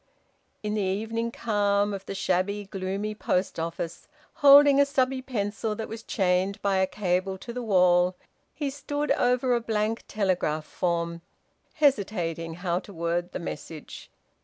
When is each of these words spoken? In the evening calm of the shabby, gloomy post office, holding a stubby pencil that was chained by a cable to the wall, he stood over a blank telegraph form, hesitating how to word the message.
In 0.63 0.73
the 0.73 0.81
evening 0.81 1.31
calm 1.31 1.93
of 1.93 2.07
the 2.07 2.15
shabby, 2.15 2.65
gloomy 2.65 3.13
post 3.13 3.59
office, 3.59 4.07
holding 4.33 4.81
a 4.81 4.85
stubby 4.87 5.21
pencil 5.21 5.75
that 5.75 5.87
was 5.87 6.01
chained 6.01 6.59
by 6.63 6.77
a 6.77 6.87
cable 6.87 7.37
to 7.37 7.53
the 7.53 7.61
wall, 7.61 8.15
he 8.51 8.71
stood 8.71 9.11
over 9.11 9.53
a 9.53 9.61
blank 9.61 10.03
telegraph 10.07 10.65
form, 10.65 11.21
hesitating 11.75 12.55
how 12.55 12.79
to 12.79 12.91
word 12.91 13.31
the 13.31 13.37
message. 13.37 14.09